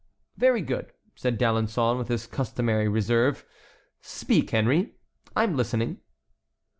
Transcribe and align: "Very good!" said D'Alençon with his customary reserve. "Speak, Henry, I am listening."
"Very 0.35 0.63
good!" 0.63 0.93
said 1.13 1.37
D'Alençon 1.37 1.95
with 1.99 2.07
his 2.07 2.25
customary 2.25 2.87
reserve. 2.87 3.45
"Speak, 4.01 4.49
Henry, 4.49 4.95
I 5.35 5.43
am 5.43 5.55
listening." 5.55 5.99